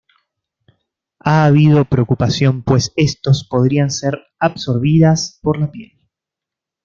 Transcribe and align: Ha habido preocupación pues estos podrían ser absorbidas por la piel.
Ha 1.19 1.45
habido 1.45 1.85
preocupación 1.85 2.63
pues 2.63 2.91
estos 2.95 3.47
podrían 3.47 3.91
ser 3.91 4.19
absorbidas 4.39 5.37
por 5.43 5.59
la 5.59 5.71
piel. 5.71 5.91